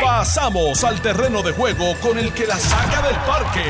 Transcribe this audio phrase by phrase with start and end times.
[0.00, 3.64] Pasamos al terreno de juego con el que la saca del parque.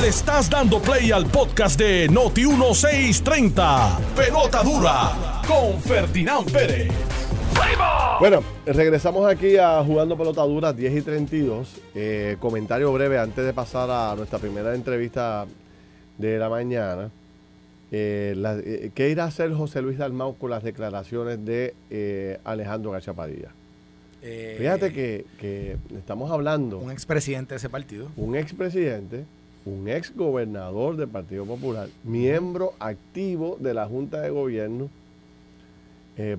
[0.00, 3.98] Le estás dando play al podcast de Noti 1630.
[4.16, 6.92] Pelota dura con Ferdinand Pérez.
[8.20, 11.80] Bueno, regresamos aquí a Jugando Pelota Dura 10 y 32.
[11.94, 15.46] Eh, comentario breve antes de pasar a nuestra primera entrevista
[16.18, 17.10] de la mañana.
[17.92, 22.38] Eh, la- eh, ¿Qué irá a hacer José Luis Dalmau con las declaraciones de eh,
[22.44, 23.50] Alejandro García Padilla?
[24.22, 28.08] Eh, Fíjate que, que estamos hablando Un expresidente de ese partido.
[28.16, 29.24] un expresidente,
[29.66, 34.88] un ex gobernador del Partido Popular, miembro activo de la Junta de Gobierno,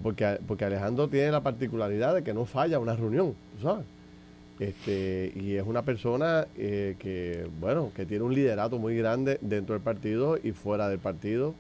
[0.01, 3.85] porque, porque Alejandro tiene la particularidad de que no falla una reunión, ¿tú sabes?
[4.59, 9.73] Este, y es una persona eh, que, bueno, que tiene un liderato muy grande dentro
[9.73, 11.53] del partido y fuera del partido.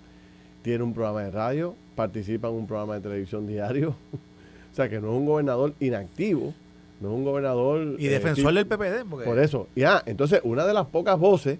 [0.61, 3.89] Tiene un programa de radio, participa en un programa de televisión diario.
[3.89, 6.53] o sea, que no es un gobernador inactivo,
[7.01, 7.95] no es un gobernador...
[7.99, 9.09] Y eh, defensor del PPD.
[9.09, 9.67] Porque por eso.
[9.75, 11.59] Y ah, entonces, una de las pocas voces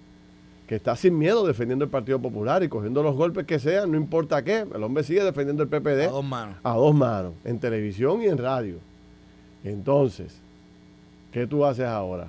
[0.66, 3.96] que está sin miedo defendiendo el Partido Popular y cogiendo los golpes que sean, no
[3.96, 6.56] importa qué, el hombre sigue defendiendo el PPD A dos manos.
[6.62, 8.78] a dos manos, en televisión y en radio.
[9.62, 10.40] Entonces,
[11.36, 12.28] ¿qué tú haces ahora?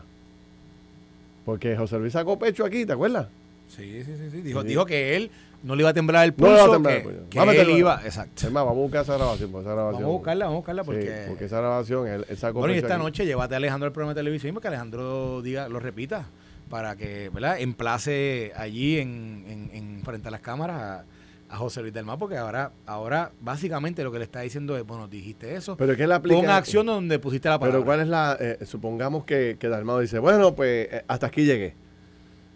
[1.45, 3.27] Porque José Luis sacó pecho aquí, ¿te acuerdas?
[3.69, 4.29] Sí, sí, sí.
[4.31, 4.41] sí.
[4.41, 4.67] Dijo, Sí.
[4.67, 5.31] dijo que él
[5.63, 6.53] no le iba a temblar el No pulso.
[6.53, 7.19] le va a temblar el pulso.
[7.29, 8.01] que él iba.
[8.03, 8.47] Exacto.
[8.47, 9.51] Es más, vamos a buscar esa grabación.
[9.51, 11.25] porque esa grabación Vamos a buscarla, vamos a buscarla Sí, porque.
[11.29, 13.03] porque esa grabación, él, él sacó bueno, y esta aquí.
[13.03, 16.25] noche llévate a Alejandro al programa de televisión para que Alejandro diga, lo repita.
[16.69, 17.61] Para que, ¿verdad?
[17.61, 21.03] Emplace allí en, en, en- frente a las cámaras a,
[21.49, 24.85] a José Luis del Mar, porque ahora, ahora básicamente lo que le está diciendo es,
[24.85, 25.77] bueno, dijiste eso.
[25.77, 26.39] Pero que él aplica.
[26.39, 27.77] Pon acción donde pusiste la palabra.
[27.79, 28.37] Pero ¿cuál es la...?
[28.39, 31.75] eh, supongamos que, que Dalmado dice, bueno, pues eh, hasta aquí llegué.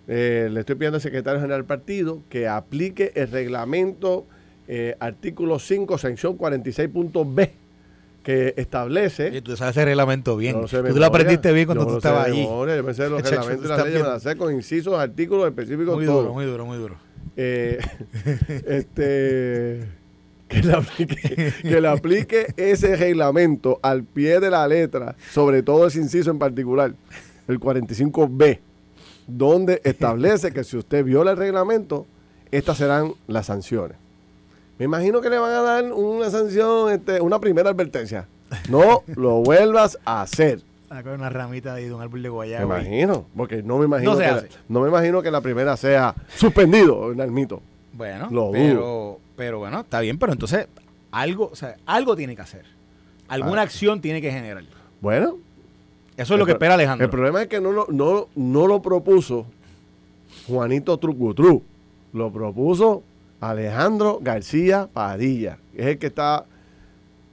[0.08, 4.25] Eh, le estoy pidiendo al secretario general del partido que aplique el reglamento
[4.67, 7.52] eh, artículo 5, sección 46.b,
[8.23, 9.28] que establece...
[9.28, 10.55] Oye, tú sabes ese reglamento bien.
[10.55, 12.42] Yo lo sé de tú lo aprendiste bien cuando tú estabas allí.
[12.42, 14.11] memoria, Yo me sé los reglamentos y las leyes, me bien.
[14.14, 16.21] las sé con incisos, artículos específicos, Muy todo.
[16.23, 16.95] duro, muy duro, muy duro.
[17.43, 17.79] Eh,
[18.67, 19.87] este
[20.47, 26.39] que le, aplique, ese reglamento al pie de la letra, sobre todo ese inciso en
[26.39, 26.93] particular,
[27.47, 28.59] el 45B,
[29.27, 32.05] donde establece que si usted viola el reglamento,
[32.52, 33.97] estas serán las sanciones.
[34.77, 38.27] Me imagino que le van a dar una sanción, este, una primera advertencia.
[38.69, 40.59] No lo vuelvas a hacer.
[40.91, 42.81] Una ramita de un árbol de Me guayaba.
[42.81, 45.77] y- imagino, porque no me imagino, No que, la, no me imagino que la primera
[45.77, 47.61] sea suspendido en el mito.
[47.93, 50.67] Bueno, Lo pero, pero bueno, está bien, pero entonces
[51.11, 52.65] algo, o sea, algo tiene que hacer.
[53.29, 53.63] Alguna Ah.
[53.63, 54.63] acción tiene que generar.
[54.99, 55.37] Bueno,
[56.17, 57.05] Eso es lo que espera Alejandro.
[57.05, 59.45] El problema es que no lo, no, no lo propuso
[60.45, 61.63] Juanito Trucutru.
[62.13, 63.02] Lo propuso
[63.39, 65.58] Alejandro García Padilla.
[65.73, 66.45] que Es el que está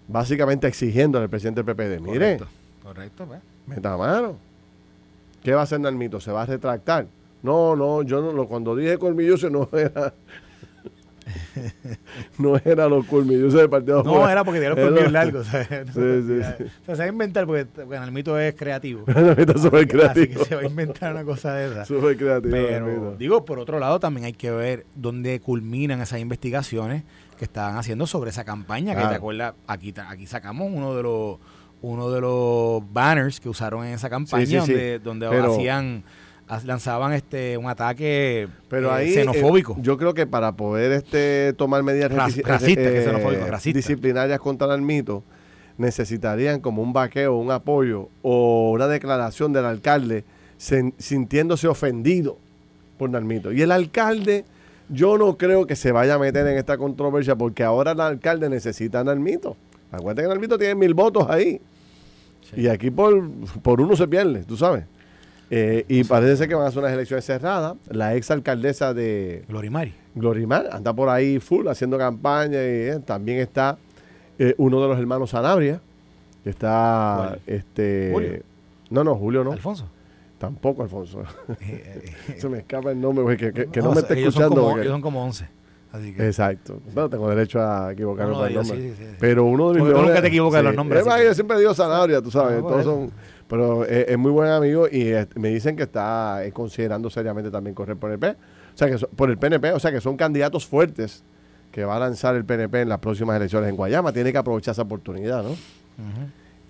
[0.06, 2.00] básicamente exigiendo al presidente del PPD.
[2.00, 2.46] Mire, Correcto,
[2.88, 3.40] correcto, pues.
[3.66, 4.36] meta mano.
[5.42, 6.20] ¿Qué va a hacer Nalmito?
[6.20, 7.06] ¿Se va a retractar?
[7.42, 10.12] No, no, yo no, lo- cuando dije colmilloso no era.
[12.38, 15.46] no era los colmillosos del Partido No, era porque tiene los colmillos largos.
[15.46, 16.64] Sí, se- sí, o sea, sí.
[16.64, 19.04] o sea, se va a inventar porque bueno, el mito es creativo.
[19.06, 20.44] Nalmito súper Así que creativo.
[20.44, 21.84] se va a inventar una cosa de esa.
[21.84, 22.52] Súper creativo.
[22.52, 23.16] Pero Nalmito.
[23.16, 27.02] digo, por otro lado, también hay que ver dónde culminan esas investigaciones
[27.38, 28.92] que estaban haciendo sobre esa campaña.
[28.92, 29.10] Que Claro.
[29.10, 31.36] te acuerdas, aquí, aquí sacamos uno de los
[31.82, 34.72] uno de los banners que usaron en esa campaña Sí, sí, sí.
[34.72, 36.02] donde, donde Pero- hacían
[36.64, 39.74] lanzaban este un ataque Pero eh, ahí xenofóbico.
[39.74, 43.76] eh, yo creo que para poder este tomar medidas Ras- radici- racista, que eh, racista.
[43.76, 45.22] disciplinarias contra el mito,
[45.76, 50.24] necesitarían como un vaqueo, un apoyo o una declaración del alcalde
[50.58, 52.38] sen- sintiéndose ofendido
[52.98, 53.52] por Nalmito.
[53.52, 54.44] Y el alcalde,
[54.88, 58.48] yo no creo que se vaya a meter en esta controversia porque ahora el alcalde
[58.48, 59.56] necesita a Nalmito.
[59.90, 61.60] Acuérdate que Nalmito tiene mil votos ahí.
[62.54, 62.62] Sí.
[62.62, 63.28] Y aquí por,
[63.62, 64.84] por uno se pierde, tú sabes.
[65.50, 67.74] Eh, y parece ser que van a ser unas elecciones cerradas.
[67.90, 69.94] La ex alcaldesa de Glorimari.
[70.14, 72.58] Glorimar anda por ahí full haciendo campaña.
[72.58, 73.78] Y eh, también está
[74.38, 75.80] eh, uno de los hermanos Sanabria.
[76.44, 77.14] Que está.
[77.16, 77.40] ¿Cuál?
[77.46, 78.42] este Julio.
[78.90, 79.52] No, no, Julio no.
[79.52, 79.88] Alfonso.
[80.38, 81.22] Tampoco Alfonso.
[82.38, 84.68] Se me escapa el nombre, güey, que, que- que no, me esté ellos son escuchando.
[84.68, 85.48] como- ellos son como 11.
[85.92, 86.80] Así que Exacto.
[86.92, 88.90] Bueno, tengo derecho a equivocarme el ellos, nombre.
[88.90, 89.16] sí, sí, sí.
[89.18, 91.58] Pero uno de mis mejores- nunca te equivocas de los nombres, Es más, yo siempre
[91.58, 92.58] digo Sanabria, tú sabes.
[92.58, 93.10] Ah, todos son,
[93.48, 97.74] pero es, es muy buen amigo y me dicen que está eh, considerando seriamente también
[97.74, 98.28] correr por el P.
[98.30, 98.34] O
[98.74, 101.22] sea, que so- por el PNP, o sea, que son candidatos fuertes
[101.72, 104.12] que va a lanzar el PNP en las próximas elecciones en Guayama.
[104.12, 105.50] Tiene que aprovechar esa oportunidad, ¿no?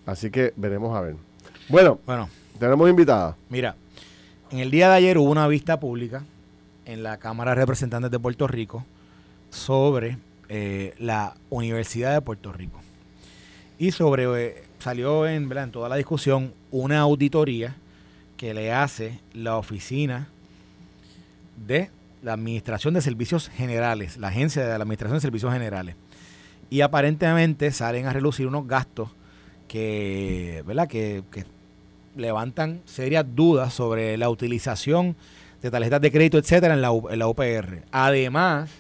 [0.07, 1.17] Así que veremos a ver.
[1.69, 2.29] Bueno, Bueno,
[2.59, 3.37] tenemos invitada.
[3.51, 3.75] Mira,
[4.51, 6.23] en el día de ayer hubo una vista pública
[6.87, 8.85] en la Cámara de Representantes de Puerto Rico
[9.51, 10.19] sobre
[10.49, 12.81] eh, la Universidad de Puerto Rico.
[13.79, 17.77] Y sobre, eh, salió en, en toda la discusión una auditoría
[18.37, 20.29] que le hace la oficina
[21.67, 21.91] de
[22.23, 25.97] la Administración de Servicios Generales, la agencia de la Administración de Servicios Generales.
[26.71, 29.11] Y aparentemente salen a relucir unos gastos
[29.69, 30.89] que, ¿verdad?
[30.89, 31.45] que, que
[32.17, 35.17] levantan serias dudas sobre la utilización
[35.63, 37.85] de tarjetas de crédito, etcétera, en la, en la UPR.
[37.91, 38.71] Además,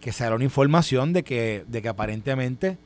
[0.00, 2.78] que sale una información de que, de que aparentemente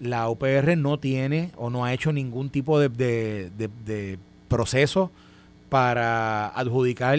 [0.00, 4.18] la UPR no tiene o no ha hecho ningún tipo de, de
[4.48, 5.10] proceso
[5.68, 7.18] para adjudicar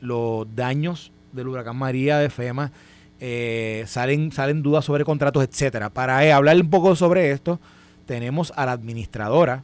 [0.00, 2.72] los daños del huracán María de FEMA.
[3.20, 5.90] Eh, salen, salen dudas sobre contratos, etcétera.
[5.90, 7.60] Para eh, hablar un poco sobre esto,
[8.04, 9.62] tenemos a la administradora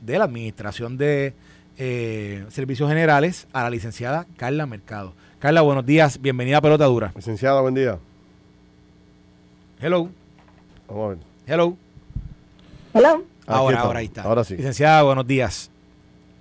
[0.00, 1.34] de la Administración de
[1.76, 5.12] eh, Servicios Generales, a la licenciada Carla Mercado.
[5.38, 7.12] Carla, buenos días, bienvenida a Pelota Dura.
[7.14, 7.98] Licenciada, buen día.
[9.80, 10.08] Hello.
[10.88, 11.18] Vamos a ver.
[11.46, 11.76] Hello.
[12.94, 13.24] Hello.
[13.46, 14.22] Ahora, ahora ahí está.
[14.22, 14.56] Ahora sí.
[14.56, 15.70] Licenciada, buenos días.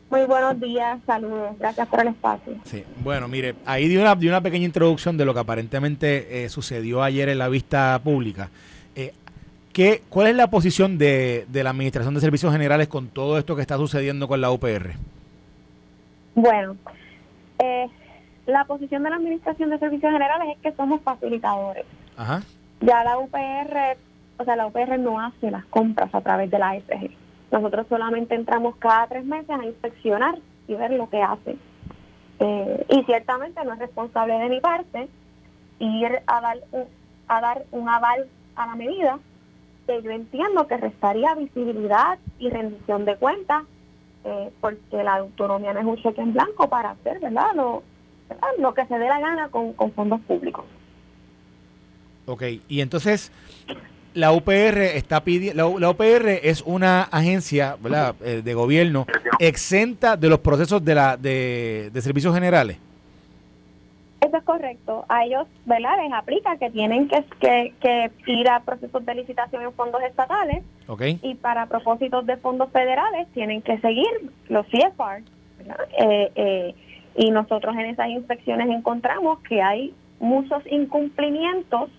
[0.09, 2.53] Muy buenos días, saludos, gracias por el espacio.
[2.63, 7.01] Sí, bueno, mire, ahí di una, una pequeña introducción de lo que aparentemente eh, sucedió
[7.03, 8.49] ayer en la vista pública.
[8.95, 9.13] Eh,
[9.73, 13.55] ¿qué, ¿Cuál es la posición de, de la Administración de Servicios Generales con todo esto
[13.55, 14.91] que está sucediendo con la UPR?
[16.35, 16.77] Bueno,
[17.59, 17.87] eh,
[18.45, 21.85] la posición de la Administración de Servicios Generales es que somos facilitadores.
[22.15, 22.43] Ajá.
[22.81, 23.97] Ya la UPR,
[24.37, 27.09] o sea, la UPR no hace las compras a través de la ASG.
[27.51, 30.37] Nosotros solamente entramos cada tres meses a inspeccionar
[30.67, 31.57] y ver lo que hace.
[32.39, 35.07] Eh, y ciertamente no es responsable de mi parte
[35.79, 36.85] ir a dar, un,
[37.27, 39.19] a dar un aval a la medida
[39.87, 43.63] que yo entiendo que restaría visibilidad y rendición de cuentas
[44.23, 47.53] eh, porque la autonomía no es un cheque en blanco para hacer ¿verdad?
[47.55, 47.83] Lo,
[48.57, 50.65] lo que se dé la gana con, con fondos públicos.
[52.25, 53.31] Ok, y entonces
[54.13, 58.15] la UPR está pidiendo, la, UPR es una agencia ¿verdad?
[58.23, 59.05] Eh, de gobierno
[59.39, 62.77] exenta de los procesos de la de, de, servicios generales.
[64.21, 65.05] Eso es correcto.
[65.07, 65.97] A ellos, ¿verdad?
[66.01, 70.63] Les aplica que tienen que, que, que ir a procesos de licitación en fondos estatales.
[70.87, 71.19] Okay.
[71.21, 75.21] Y para propósitos de fondos federales tienen que seguir los CFR.
[75.99, 76.75] Eh, eh,
[77.17, 81.89] y nosotros en esas inspecciones encontramos que hay muchos incumplimientos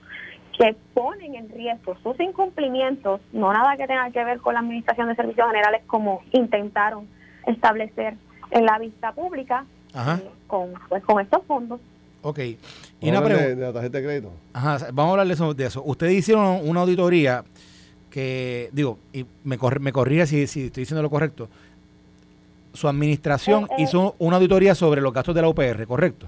[0.58, 5.08] que ponen en riesgo sus incumplimientos, no nada que tenga que ver con la Administración
[5.08, 7.06] de Servicios Generales como intentaron
[7.47, 8.14] establecer
[8.50, 9.64] en la vista pública
[9.94, 11.81] eh, con, pues, con estos fondos.
[12.23, 12.38] Ok.
[13.00, 13.49] Y una pregunta.
[13.49, 14.32] De, de, la tarjeta de crédito.
[14.53, 15.55] Ajá, vamos a hablar de eso.
[15.55, 15.82] De eso.
[15.85, 17.44] Ustedes hicieron una auditoría
[18.11, 21.49] que, digo, y me, corri me corría si, si estoy diciendo lo correcto.
[22.73, 23.82] Su administración Eh, eh.
[23.82, 26.26] hizo una auditoría sobre los gastos de la UPR, ¿correcto?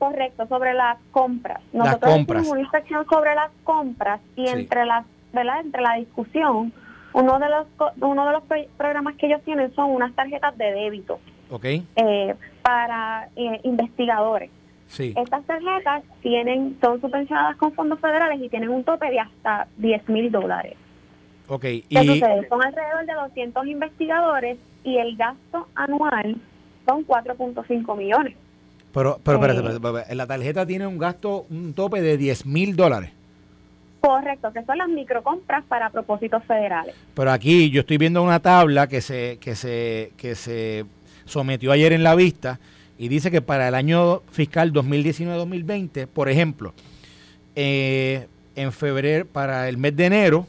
[0.00, 1.60] Correcto, sobre las compras.
[1.74, 2.40] Nosotros las compras.
[2.40, 4.52] hicimos una inspección sobre las compras y Sí.
[4.60, 5.04] entre las,
[5.34, 5.60] ¿verdad?
[5.60, 6.72] Entre la discusión,
[7.12, 7.66] uno de los
[8.00, 11.20] uno de los pro- programas que ellos tienen son unas tarjetas de débito
[11.50, 11.64] Ok.
[11.96, 14.50] eh, para eh, investigadores.
[14.86, 15.12] Sí.
[15.16, 20.08] Estas tarjetas tienen son subvencionadas con fondos federales y tienen un tope de hasta 10
[20.08, 20.76] mil dólares.
[21.46, 21.60] Ok.
[21.60, 22.48] ¿Qué Y, sucede?
[22.48, 26.36] Son alrededor de 200 investigadores y el gasto anual
[26.88, 28.34] son 4.5 millones.
[28.92, 29.62] Pero, pero, espérate, Eh.
[29.72, 30.14] espérate, espérate.
[30.14, 33.10] la tarjeta tiene un gasto, un tope de 10 mil dólares.
[34.00, 36.94] Correcto, que son las microcompras para propósitos federales.
[37.14, 40.86] Pero aquí yo estoy viendo una tabla que se, que se, que se
[41.26, 42.58] sometió ayer en la vista
[42.98, 46.72] y dice que para el año fiscal 2019-2020, por ejemplo,
[47.56, 50.46] eh, en febrero, para el mes de enero,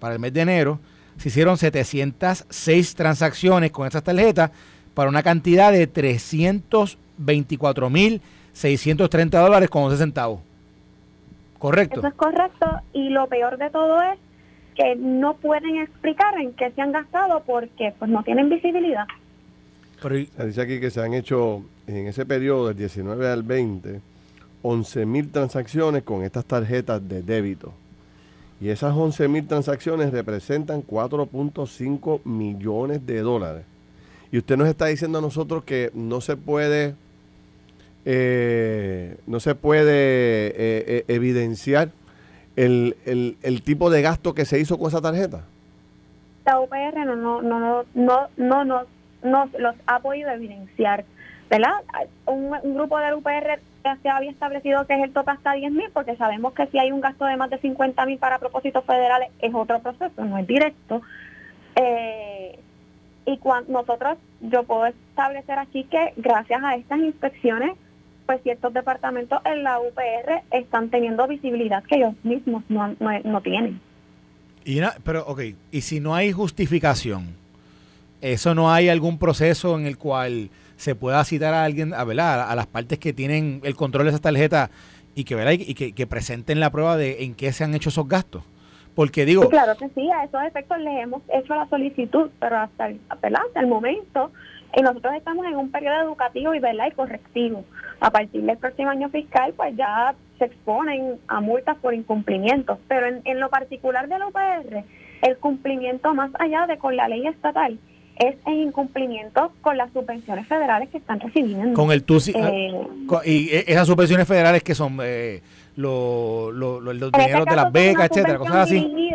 [0.00, 0.80] para el mes de enero,
[1.18, 4.50] se hicieron 706 transacciones con esas tarjetas
[4.94, 5.86] para una cantidad de
[7.20, 10.40] 324.630 dólares con 11 centavos.
[11.58, 12.00] ¿Correcto?
[12.00, 14.18] Eso es correcto y lo peor de todo es
[14.74, 19.06] que no pueden explicar en qué se han gastado porque pues no tienen visibilidad.
[20.02, 24.00] Pero, Se dice aquí que se han hecho en ese periodo del 19 al 20
[24.66, 27.74] 11 mil transacciones con estas tarjetas de débito.
[28.62, 33.64] Y esas 11 mil transacciones representan 4.5 millones de dólares.
[34.32, 36.94] Y usted nos está diciendo a nosotros que no se puede,
[38.04, 41.90] eh, no se puede eh, eh, evidenciar
[42.56, 45.44] el, el- tipo de gasto que se hizo con esa tarjeta.
[46.44, 48.86] La UPR no no no no no no nos
[49.22, 51.04] no los ha podido evidenciar,
[51.48, 51.72] ¿verdad?
[52.26, 55.90] Un, grupo del UPR ya se había establecido que es el tope hasta 10 mil
[55.92, 59.30] porque sabemos que si hay un gasto de más de 50 mil para propósitos federales
[59.40, 61.00] es otro proceso, no es directo.
[61.76, 62.58] Eh,
[63.26, 67.72] y cuando nosotros, yo puedo establecer aquí que gracias a estas inspecciones,
[68.26, 73.40] pues ciertos departamentos en la UPR están teniendo visibilidad que ellos mismos no, no, no
[73.40, 73.80] tienen.
[74.64, 75.40] Y pero, ok,
[75.70, 77.34] y si no hay justificación,
[78.20, 82.50] ¿eso no hay algún proceso en el cual se pueda citar a alguien, a, ¿verdad?
[82.50, 84.70] a las partes que tienen el control de esa tarjeta
[85.14, 85.52] y que, ¿verdad?
[85.52, 88.42] y que, que presenten la prueba de en qué se han hecho esos gastos?
[88.94, 89.48] Porque digo...
[89.48, 93.60] claro que sí, a esos efectos le hemos hecho la solicitud, pero hasta el, hasta
[93.60, 94.30] el momento
[94.76, 96.86] y nosotros estamos en un periodo educativo y, ¿verdad?
[96.88, 97.64] y correctivo.
[98.00, 102.78] A partir del próximo año fiscal, pues ya se exponen a multas por incumplimientos.
[102.88, 104.84] Pero en, en lo particular del UPR,
[105.22, 107.78] el cumplimiento más allá de con la ley estatal
[108.16, 111.74] es en incumplimiento con las subvenciones federales que están recibiendo.
[111.74, 112.32] Con el TUSI.
[112.36, 112.86] Eh,
[113.24, 115.42] y e, esas subvenciones federales que son eh,
[115.76, 119.10] los este dineros de las becas, etcétera, cosas así.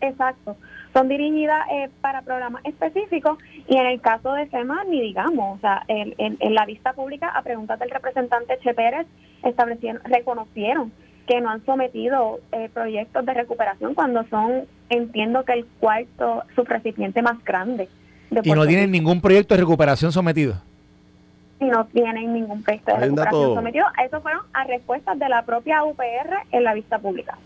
[0.00, 0.56] exacto.
[0.92, 5.60] Son dirigidas eh, para programas específicos y en el caso de SEMA, ni digamos, o
[5.60, 9.06] sea, en, en, la vista pública, a preguntas del representante Che Pérez,
[9.44, 10.92] establecieron, reconocieron
[11.26, 17.22] que no han sometido eh, proyectos de recuperación cuando son, entiendo que el cuarto subrecipiente
[17.22, 17.88] más grande.
[18.42, 20.56] y no tienen ningún proyecto de recuperación sometido
[21.60, 23.86] y no tienen ningún proyecto de recuperación sometido.
[24.04, 27.36] Eso fueron a respuestas de la propia UPR en la vista pública.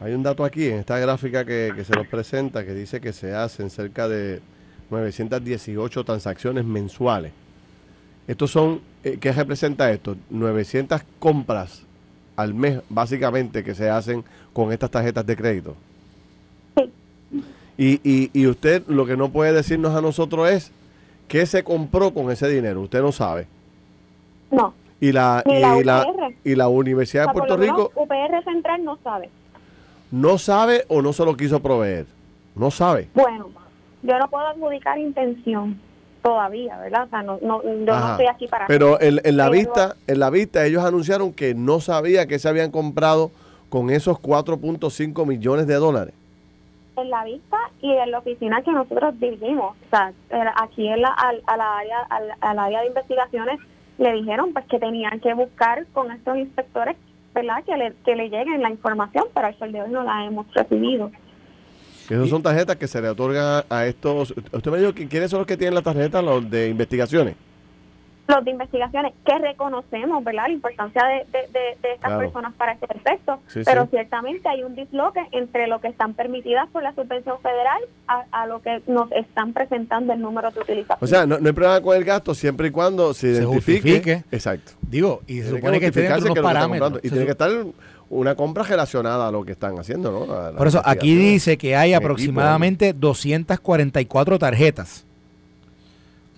[0.00, 3.34] Hay un dato aquí en esta gráfica que, se nos presenta que dice que se
[3.34, 4.40] hacen cerca de
[4.90, 7.32] 918 transacciones mensuales.
[8.26, 10.16] Estos son, eh, ¿qué representa esto?
[10.30, 11.82] 900 compras
[12.36, 15.76] al mes, básicamente, que se hacen con estas tarjetas de crédito.
[16.76, 16.92] Sí.
[17.76, 20.72] Y, y, y usted lo que no puede decirnos a nosotros es
[21.28, 22.80] qué se compró con ese dinero.
[22.82, 23.46] Usted no sabe.
[24.50, 24.74] No.
[25.00, 26.06] Y la, y, la,
[26.44, 27.92] y la Universidad de Puerto Rico.
[27.94, 29.28] UPR Central no sabe.
[30.14, 32.06] ¿No sabe o no se lo quiso proveer?
[32.54, 33.08] No sabe.
[33.14, 33.50] Bueno,
[34.04, 35.80] yo no puedo adjudicar intención
[36.22, 37.06] todavía, ¿verdad?
[37.06, 38.68] O sea, no, no, yo no estoy aquí para...
[38.68, 42.48] Pero en, en la vista, en la vista ellos anunciaron que no sabía que se
[42.48, 43.32] habían comprado
[43.70, 46.14] con esos 4.5 millones de dólares.
[46.96, 50.12] En la vista y en la oficina que nosotros dirigimos, o sea,
[50.62, 52.06] aquí en la, a, la área,
[52.40, 53.58] al área de investigaciones
[53.98, 56.96] le dijeron pues que tenían que buscar con estos inspectores
[57.34, 57.64] ¿verdad?
[57.64, 60.46] Que le, que le lleguen la información, pero al sol de hoy no la hemos
[60.54, 61.10] recibido.
[62.08, 64.34] Esas son tarjetas que se le otorgan a estos.
[64.52, 67.34] Usted me dijo que quiénes son los que tienen la tarjeta, los de investigaciones.
[68.26, 70.44] Los de investigaciones, que reconocemos, ¿verdad?
[70.46, 73.38] La importancia de, de, estas personas para este efecto.
[73.64, 78.46] pero ciertamente hay un disloque entre lo que están permitidas por la subvención federal a,
[78.46, 80.98] lo que nos están presentando el número de utilización.
[81.00, 84.24] O sea, no, hay problema con el gasto siempre y cuando se, identifique.
[84.30, 84.72] Exacto.
[84.80, 87.00] Digo, y se supone que, tiene que parámetros.
[87.02, 87.50] Y tiene que estar
[88.08, 90.56] una compra relacionada a lo que están haciendo, ¿no?
[90.56, 95.06] Por eso aquí dice que hay aproximadamente 244 tarjetas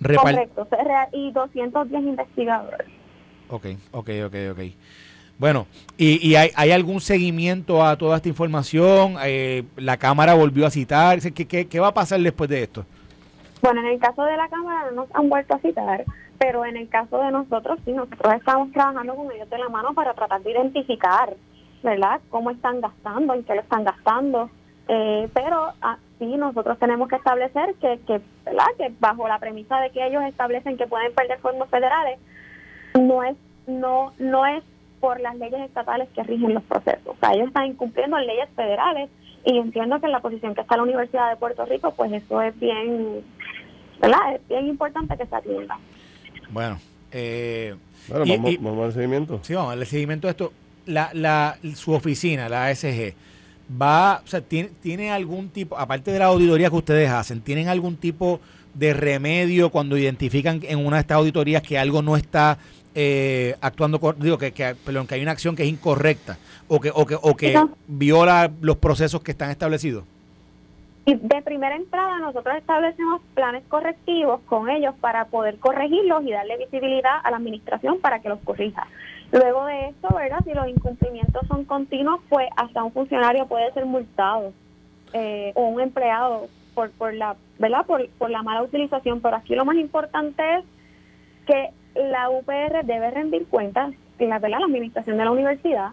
[0.03, 0.69] Correcto,
[1.13, 2.87] y 210 investigadores.
[3.49, 4.61] Ok, ok, ok, ok.
[5.39, 5.67] Bueno,
[5.99, 9.17] ¿y, y hay, hay, algún seguimiento a toda esta información?
[9.23, 11.21] Eh, ¿La Cámara volvió a citar?
[11.21, 12.87] ¿Qué, ¿Qué, qué, va a pasar después de esto?
[13.61, 16.05] Bueno, en el caso de la Cámara no nos han vuelto a citar,
[16.39, 19.93] pero en el caso de nosotros, sí, nosotros estamos trabajando con ellos de la mano
[19.93, 21.35] para tratar de identificar,
[21.83, 24.51] ¿verdad?, cómo están gastando, en qué lo están gastando,
[24.89, 28.67] eh, pero ah, sí, nosotros tenemos que establecer que, que, ¿verdad?
[28.79, 32.19] que bajo la premisa de que ellos establecen que pueden perder fondos federales,
[32.95, 34.63] no es, no, no es
[35.01, 37.07] por las leyes estatales que rigen los procesos.
[37.07, 39.11] O sea, ellos están incumpliendo leyes federales
[39.45, 42.41] y entiendo que en la posición que está la Universidad de Puerto Rico, pues eso
[42.43, 43.23] es bien,
[44.01, 44.35] ¿verdad?
[44.35, 45.79] Es bien importante que se atienda.
[46.51, 46.79] Bueno,
[47.13, 47.77] eh,
[48.09, 49.41] bueno vamos, vamos al seguimiento.
[49.43, 50.53] Sí, vamos al seguimiento de esto.
[50.87, 53.15] La, la, su oficina, la ASG,
[53.71, 57.69] va, o sea, tiene, tiene algún tipo, aparte de la auditoría que ustedes hacen, ¿tienen
[57.69, 58.41] algún tipo
[58.75, 62.59] de remedio cuando identifican en una de estas auditorías que algo no está
[62.95, 66.91] eh, actuando, digo, que, que, perdón, que hay una acción que es incorrecta o que,
[66.95, 70.05] o que, o que viola los procesos que están establecidos?
[71.05, 76.57] Y de primera entrada nosotros establecemos planes correctivos con ellos para poder corregirlos y darle
[76.57, 78.89] visibilidad a la administración para que los corrija.
[79.33, 80.39] Luego de esto, ¿verdad?
[80.45, 84.53] Si los incumplimientos son continuos, pues hasta un funcionario puede ser multado
[85.13, 87.85] eh, o un empleado por, por la, ¿verdad?
[87.87, 89.21] Por, por la mala utilización.
[89.21, 90.65] Pero aquí lo más importante es
[91.47, 94.61] que la UPR debe rendir cuentas, la, ¿verdad?
[94.61, 95.91] La administración de la universidad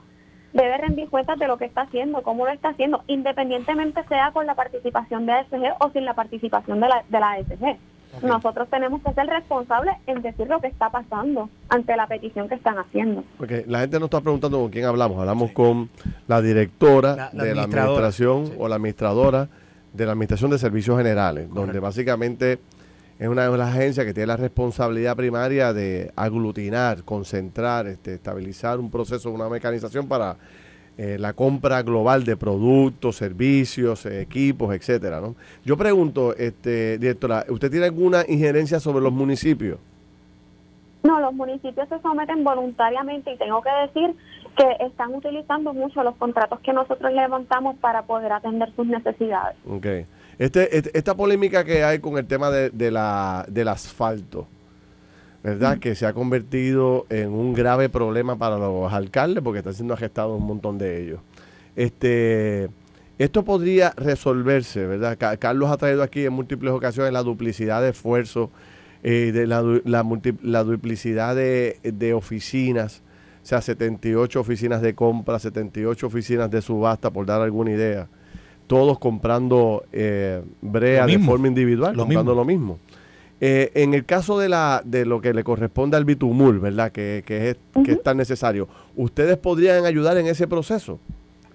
[0.53, 4.45] debe rendir cuentas de lo que está haciendo, cómo lo está haciendo, independientemente sea con
[4.45, 7.77] la participación de ASG o sin la participación de la, de la ASG.
[8.21, 12.55] Nosotros tenemos que ser responsables en decir lo que está pasando ante la petición que
[12.55, 13.23] están haciendo.
[13.37, 15.19] Porque la gente no está preguntando con quién hablamos.
[15.19, 15.89] Hablamos con
[16.27, 19.49] la directora de la administración o la administradora
[19.93, 22.59] de la Administración de Servicios Generales, donde básicamente
[23.19, 28.79] es una de las agencias que tiene la responsabilidad primaria de aglutinar, concentrar, este, estabilizar
[28.79, 30.35] un proceso, una mecanización para
[30.97, 35.21] eh, la compra global de productos, servicios, eh, equipos, etcétera.
[35.21, 35.35] ¿no?
[35.65, 39.79] Yo pregunto, este, directora, ¿usted tiene alguna injerencia sobre los municipios?
[41.03, 44.15] No, los municipios se someten voluntariamente y tengo que decir
[44.55, 49.57] que están utilizando mucho los contratos que nosotros levantamos para poder atender sus necesidades.
[49.67, 50.05] Okay.
[50.37, 54.47] Este, este, esta polémica que hay con el tema de, de la, del asfalto,
[55.43, 55.77] ¿verdad?
[55.77, 60.39] Que se ha convertido en un grave problema para los alcaldes porque están siendo arrestados
[60.39, 61.19] un montón de ellos.
[61.75, 62.69] Este,
[63.19, 65.17] esto podría resolverse, ¿verdad?
[65.39, 68.49] Carlos ha traído aquí en múltiples ocasiones la duplicidad de esfuerzos,
[69.03, 70.05] eh, de la, la,
[70.41, 73.01] la duplicidad de, de, oficinas,
[73.43, 78.07] o sea, 78 oficinas de compra, 78 oficinas de subasta, por dar alguna idea
[78.67, 82.79] todos comprando eh, brea de forma individual, lo comprando lo mismo.
[83.45, 86.93] Eh, en el caso de la de lo que le corresponde al bitumul, ¿verdad?
[86.93, 90.97] Que, que es, que es tan necesario, ¿ustedes podrían ayudar en ese proceso?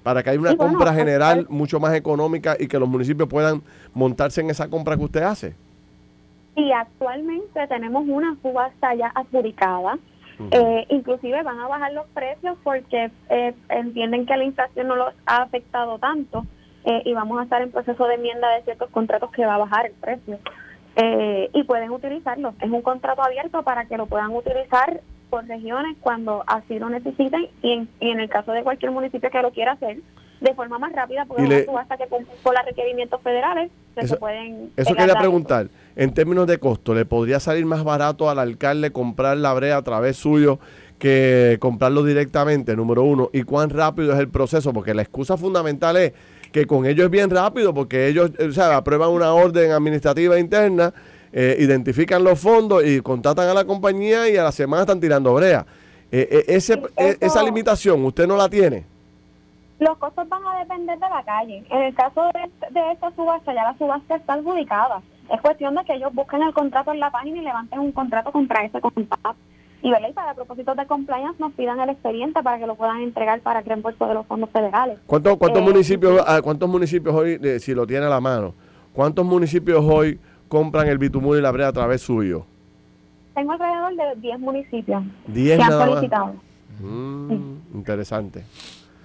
[0.03, 3.63] Para que haya una compra general mucho más económica y que los municipios puedan
[3.95, 5.55] montarse en esa compra que usted hace.
[6.55, 9.99] Sí, actualmente tenemos una subasta ya adjudicada.
[10.51, 15.15] eh, inclusive van a bajar los precios porque eh, entienden que la inflación no los
[15.25, 16.45] ha afectado tanto
[16.85, 19.59] eh, y vamos a estar en proceso de enmienda de ciertos contratos que va a
[19.59, 20.39] bajar el precio.
[21.01, 22.55] Eh, y pueden utilizarlo.
[22.61, 25.01] Es un contrato abierto para que lo puedan utilizar
[25.31, 29.31] por regiones cuando así lo necesiten y en, y en el caso de cualquier municipio
[29.31, 29.99] que lo quiera hacer
[30.41, 34.21] de forma más rápida porque le, hasta que con los requerimientos federales se, eso, se
[34.21, 35.69] pueden eso quería preguntar.
[35.97, 39.83] en términos de costo le podría salir más barato al alcalde comprar la brea a
[39.83, 40.59] través suyo
[40.99, 45.97] que comprarlo directamente número uno y cuán rápido es el proceso porque la excusa fundamental
[45.97, 46.13] es
[46.53, 50.93] que con ellos es bien rápido porque ellos o sea, aprueban una orden administrativa interna,
[51.33, 55.35] eh, identifican los fondos y contratan a la compañía y a la semana están tirando
[55.35, 55.67] brea.
[56.11, 58.85] Eh, eh, ese, esa limitación, ¿usted no la tiene?
[59.79, 61.63] Los costos van a depender de la calle.
[61.71, 65.03] En el caso de, de esta subasta, ya la subasta está adjudicada.
[65.33, 68.33] Es cuestión de que ellos busquen el contrato en la página y levanten un contrato
[68.33, 69.37] contra ese contrato.
[69.83, 70.09] Y, ¿verdad?
[70.11, 73.61] y para propósitos de compliance nos pidan el expediente para que lo puedan entregar para
[73.61, 74.99] el reembolso de los fondos federales.
[75.07, 78.55] ¿Cuántos, cuántos eh, municipios ah, cuántos municipios hoy, eh, si lo tiene a la mano,
[78.93, 82.45] cuántos municipios hoy compran el bitumul y la brea a través suyo?
[83.35, 86.35] Tengo alrededor de 10 municipios 10 que han solicitado.
[86.81, 87.41] Mm, sí.
[87.75, 88.45] Interesante.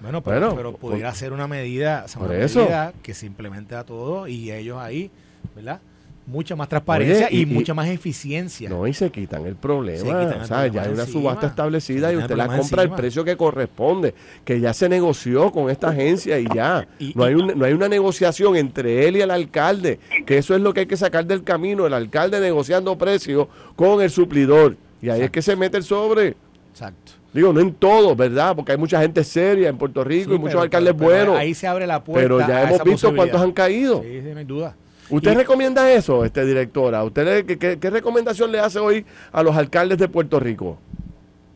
[0.00, 3.26] Bueno, pero, bueno, pero pudiera por, ser una medida, o sea, una medida que se
[3.26, 5.10] implemente a todos y ellos ahí,
[5.54, 5.80] ¿verdad?
[6.26, 8.68] Mucha más transparencia Oye, y, y, mucha más eficiencia.
[8.68, 10.02] No, y se quitan el problema.
[10.02, 13.24] Quitan o sea, ya hay una encima, subasta establecida y usted la compra al precio
[13.24, 16.86] que corresponde, que ya se negoció con esta agencia y ya.
[16.98, 20.54] Y, no, hay un, no hay una negociación entre él y el alcalde, que eso
[20.54, 24.76] es lo que hay que sacar del camino, el alcalde negociando precios con el suplidor.
[25.02, 25.24] Y ahí Exacto.
[25.24, 26.36] es que se mete el sobre.
[26.70, 27.12] Exacto.
[27.34, 28.54] Digo, no en todo, ¿verdad?
[28.54, 31.24] Porque hay mucha gente seria en Puerto Rico sí, y muchos pero, alcaldes pero, pero
[31.24, 31.38] buenos.
[31.40, 32.22] Ahí se abre la puerta.
[32.22, 34.02] Pero ya hemos visto cuántos han caído.
[34.02, 34.76] Sí, hay duda.
[35.10, 37.04] ¿Usted y, recomienda eso, este directora?
[37.04, 40.78] ¿Usted qué, qué, qué, recomendación le hace hoy a los alcaldes de Puerto Rico?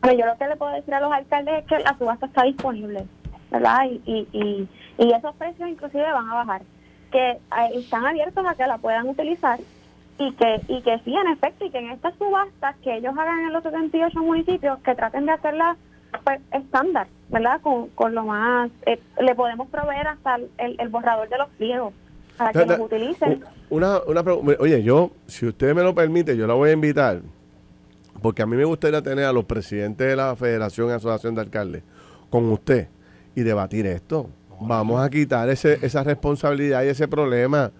[0.01, 2.43] Bueno, yo lo que le puedo decir a los alcaldes es que la subasta está
[2.43, 3.05] disponible,
[3.51, 3.85] ¿verdad?
[3.85, 6.61] Y, y, y, y esos precios inclusive van a bajar,
[7.11, 7.39] que eh,
[7.73, 9.59] están abiertos a que la puedan utilizar
[10.19, 13.39] y que y que sí, en efecto, y que en estas subastas que ellos hagan
[13.39, 15.75] en los 78 municipios, que traten de hacerla
[16.23, 17.61] pues, estándar, ¿verdad?
[17.61, 21.93] Con, con lo más, eh, le podemos proveer hasta el, el borrador de los pliegos
[22.39, 23.43] para que los utilicen.
[23.69, 24.21] Una, una
[24.59, 27.21] oye, yo, si usted me lo permite, yo la voy a invitar,
[28.21, 31.41] porque a mí me gustaría tener a los presidentes de la Federación y Asociación de
[31.41, 31.83] Alcaldes
[32.29, 32.87] con usted
[33.35, 34.29] y debatir esto.
[34.61, 37.71] Vamos a quitar ese, esa responsabilidad y ese problema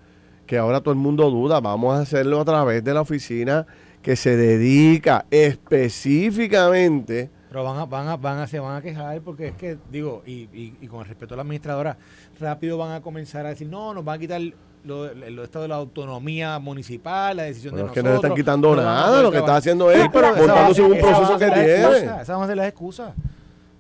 [0.46, 1.62] que ahora todo el mundo duda.
[1.62, 3.66] Vamos a hacerlo a través de la oficina
[4.02, 9.20] que se dedica específicamente pero van a, van a, van a, se van a quejar
[9.22, 11.98] porque es que, digo, y, y, y con respeto a la administradora,
[12.40, 14.42] rápido van a comenzar a decir, no, nos van a quitar
[14.84, 18.04] lo, lo esto de la autonomía municipal, la decisión pero de es nosotros.
[18.04, 21.84] que no están quitando nada, lo que está haciendo es montándose un proceso que tiene.
[22.22, 23.14] Esas van a ser las excusas.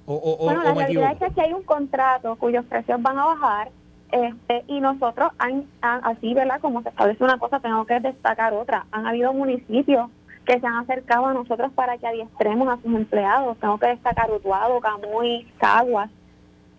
[0.06, 1.12] O, o, bueno, o, la realidad equivoco.
[1.14, 3.72] es que aquí hay un contrato cuyos precios van a bajar
[4.12, 6.60] este, y nosotros, han, han, así, ¿verdad?
[6.62, 8.88] Como se establece una cosa, tengo que destacar otra.
[8.92, 10.10] Han habido municipios
[10.50, 13.56] que se han acercado a nosotros para que adiestremos a sus empleados.
[13.60, 16.10] Tengo que destacar Utuado, Camuy, Caguas,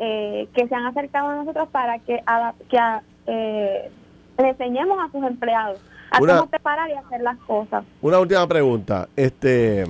[0.00, 3.88] eh, que se han acercado a nosotros para que, a, que a, eh,
[4.38, 5.78] le enseñemos a sus empleados
[6.11, 7.85] a Una- cómo preparar y hacer las cosas.
[8.02, 9.09] Una última pregunta.
[9.14, 9.85] Este,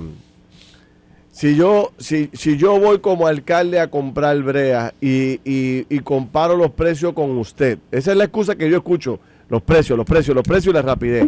[1.31, 6.55] si yo, si, si yo voy como alcalde a comprar brea y, y, y comparo
[6.55, 9.19] los precios con usted, esa es la excusa que yo escucho.
[9.49, 11.27] Los precios, los precios, los precios y la rapidez.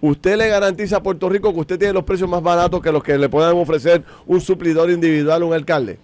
[0.00, 3.02] ¿Usted le garantiza a Puerto Rico que usted tiene los precios más baratos que los
[3.02, 5.98] que le puedan ofrecer un suplidor individual, un alcalde?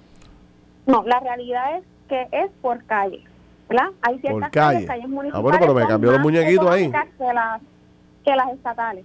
[0.87, 3.25] No, la realidad es que es por calle,
[3.69, 3.89] ¿verdad?
[4.03, 4.87] Hay ciertas calle.
[4.87, 6.91] calles, calles Ah, municipales bueno, pero me cambió los muñequitos ahí.
[6.91, 7.61] Que las,
[8.25, 9.05] que las estatales.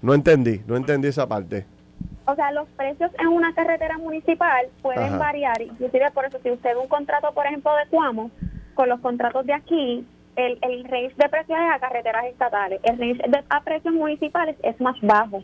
[0.00, 1.66] No entendí, no entendí esa parte.
[2.26, 5.18] O sea, los precios en una carretera municipal pueden Ajá.
[5.18, 8.30] variar, inclusive por eso si usted ve un contrato, por ejemplo, de Cuamo,
[8.74, 10.06] con los contratos de aquí,
[10.38, 14.80] el, el range de precios a carreteras estatales, el range de, a precios municipales es
[14.80, 15.42] más bajo.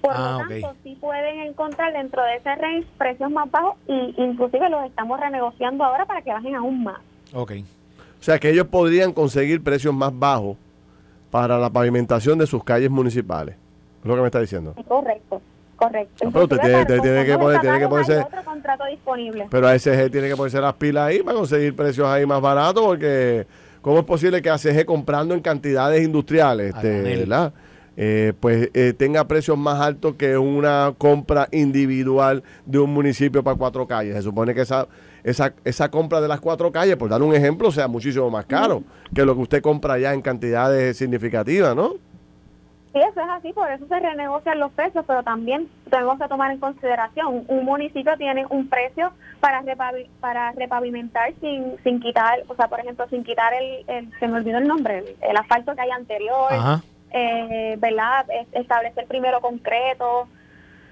[0.00, 4.14] Por Ah, lo tanto, sí pueden encontrar dentro de ese range precios más bajos y
[4.18, 6.98] inclusive los estamos renegociando ahora para que bajen aún más.
[7.32, 7.52] Ok.
[8.20, 10.56] O sea, que ellos podrían conseguir precios más bajos
[11.30, 13.56] para la pavimentación de sus calles municipales.
[14.02, 14.74] Es lo que me está diciendo.
[14.88, 15.40] Correcto,
[15.76, 16.24] correcto.
[16.26, 19.46] Ah, pero usted tiene- usted tiene que poner- tiene que ponerse- otro contrato disponible.
[19.50, 23.46] Pero ASG tiene que ponerse las pilas ahí para conseguir precios ahí más baratos porque
[23.84, 27.02] ¿cómo es posible que ASG comprando en cantidades industriales, este.
[27.02, 27.52] ¿verdad?
[27.98, 33.58] Eh, pues eh, tenga precios más altos que una compra individual de un municipio para
[33.58, 34.16] cuatro calles.
[34.16, 34.88] Se supone que esa,
[35.22, 38.82] esa, esa compra de las cuatro calles, por dar un ejemplo, sea muchísimo más caro
[39.14, 41.92] que lo que usted compra ya en cantidades significativas, ¿no?
[42.94, 46.52] Sí, eso es así, por eso se renegocian los precios, pero también tenemos que tomar
[46.52, 52.54] en consideración, un municipio tiene un precio para repavi- para repavimentar sin sin quitar, o
[52.54, 55.74] sea, por ejemplo, sin quitar el, el se me olvidó el nombre, el, el asfalto
[55.74, 56.52] que hay anterior,
[57.10, 58.26] eh, ¿verdad?
[58.30, 60.28] Es- Establecer primero concreto,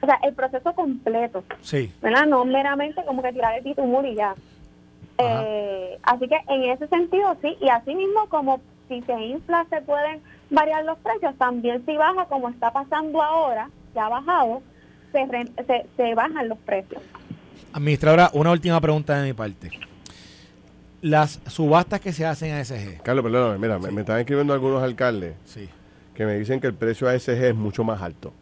[0.01, 1.93] o sea, el proceso completo, Sí.
[2.03, 2.27] ¿verdad?
[2.27, 4.35] No meramente como que tirar el bitumur y ya.
[5.19, 9.81] Eh, así que en ese sentido sí, y así mismo como si se infla se
[9.83, 10.21] pueden
[10.53, 14.63] variar los precios, también si baja como está pasando ahora, ya ha bajado,
[15.11, 17.03] se, re- se, se bajan los precios.
[17.73, 19.71] Administradora, una última pregunta de mi parte.
[21.01, 23.03] Las subastas que se hacen a SG.
[23.03, 25.69] Carlos, perdóname, mira, me, me están escribiendo algunos alcaldes Sí.
[26.15, 28.33] que me dicen que el precio ASG es mucho más alto.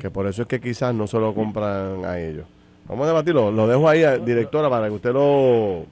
[0.00, 2.46] Que por eso es que quizás no se lo compran a ellos.
[2.86, 5.84] Vamos a debatirlo, lo dejo ahí, directora, para que usted lo,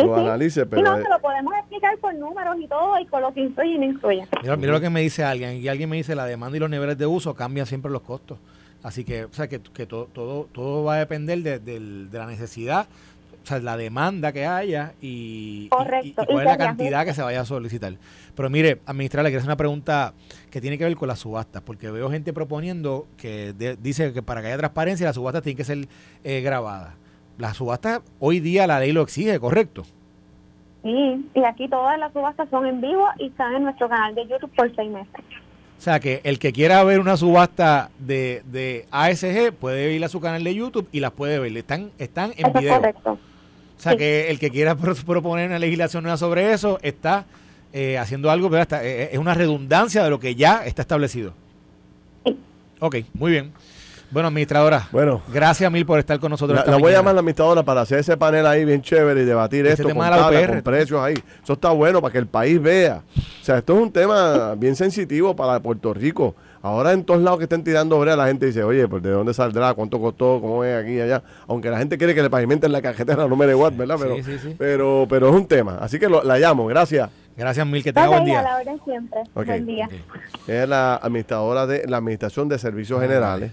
[0.00, 0.20] Sí, lo sí.
[0.20, 3.22] analice, y pero no, eh, se lo podemos explicar por números y todo, y con
[3.22, 4.26] lo que incluye y no incluye.
[4.42, 5.56] Mira, mira lo que me dice alguien.
[5.56, 8.38] Y alguien me dice la demanda y los niveles de uso cambian siempre los costos.
[8.82, 12.18] Así que, o sea, que, que todo, todo, todo va a depender de, del- de
[12.18, 12.86] la necesidad,
[13.42, 16.56] o sea, la demanda que haya y, y- Correcto, y- y y cuál es la
[16.58, 17.92] cantidad que se vaya a solicitar.
[18.34, 20.14] Pero mire, administrar, le quiero hacer una pregunta
[20.50, 24.22] que tiene que ver con las subastas, porque veo gente proponiendo que de- dice que
[24.22, 25.86] para que haya transparencia las subastas tienen que ser
[26.24, 26.94] eh, grabadas.
[27.40, 29.84] Las subastas, hoy día la ley lo exige, ¿correcto?
[30.82, 34.26] Sí, y aquí todas las subastas son en vivo y están en nuestro canal de
[34.26, 35.08] YouTube por seis meses.
[35.78, 40.08] O sea, que el que quiera ver una subasta de, de ASG puede ir a
[40.08, 41.56] su canal de YouTube y las puede ver.
[41.56, 42.74] Están, están en Eso es video.
[42.76, 43.12] correcto.
[43.12, 43.98] O sea, Sí.
[43.98, 47.24] que el que quiera pro- proponer una legislación nueva sobre eso está
[47.72, 51.32] eh, haciendo algo, pero está- eh, es una redundancia de lo que ya está establecido.
[52.26, 52.36] Sí.
[52.80, 53.52] Ok, muy bien.
[54.10, 56.56] Bueno, administradora, bueno, gracias mil por estar con nosotros.
[56.56, 58.82] la, esta la voy a llamar a la administradora para hacer ese panel ahí bien
[58.82, 60.50] chévere y debatir Ese esto tema con de la tablas, UPR.
[60.54, 61.14] con precios ahí.
[61.44, 63.02] Eso está bueno para que el país vea.
[63.16, 66.34] O sea, esto es un tema bien sensitivo para Puerto Rico.
[66.62, 69.32] Ahora en todos lados que estén tirando brea, la gente dice, oye, pues de dónde
[69.32, 71.22] saldrá, cuánto costó, cómo es aquí y allá.
[71.46, 73.96] Aunque la gente quiere que le pavimenten la cajetera, no me da igual, ¿verdad?
[73.98, 74.54] Pero, Sí, sí, sí.
[74.58, 75.78] pero, pero es un tema.
[75.80, 77.08] Así que lo- la llamo, gracias.
[77.36, 78.42] Gracias mil, que tenga Ok, buen a día.
[78.42, 79.20] la orden siempre.
[79.34, 79.88] Buen día.
[80.48, 83.06] Es la administradora de la Administración de Servicios Ay.
[83.08, 83.52] Generales,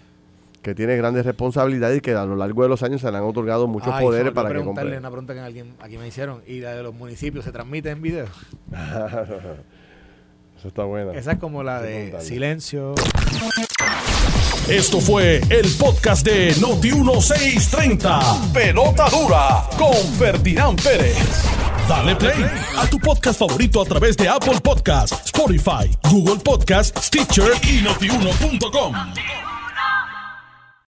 [0.62, 3.24] que tiene grandes responsabilidades y que a lo largo de los años se le han
[3.24, 5.00] otorgado muchos Ay, poderes para que preguntarle compre.
[5.00, 6.42] una pregunta que alguien aquí me hicieron.
[6.48, 8.26] ¿Y la de los municipios se transmite en video?
[10.58, 11.12] Eso está bueno.
[11.12, 12.26] Esa es como la de Preguntarle.
[12.28, 12.96] silencio.
[14.68, 18.52] Esto fue el podcast de Noti1630.
[18.52, 21.16] Pelota dura con Ferdinand Pérez.
[21.88, 22.44] Dale play
[22.78, 28.94] a tu podcast favorito a través de Apple Podcasts, Spotify, Google Podcasts, Stitcher y notiuno.com.